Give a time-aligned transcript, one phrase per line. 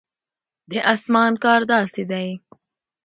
[0.69, 2.27] د اسمان کار داسې دی.